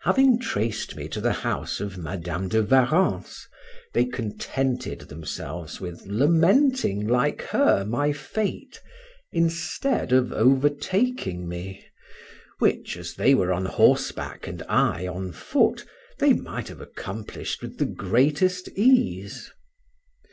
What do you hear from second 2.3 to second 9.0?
de Warrens, they contented themselves with lamenting, like her, my fate,